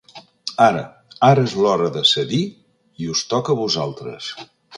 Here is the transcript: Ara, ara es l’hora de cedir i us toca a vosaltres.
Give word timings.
Ara, 0.67 0.79
ara 1.27 1.43
es 1.49 1.53
l’hora 1.65 1.89
de 1.99 2.03
cedir 2.13 2.41
i 3.05 3.11
us 3.17 3.23
toca 3.37 3.55
a 3.57 3.59
vosaltres. 3.61 4.33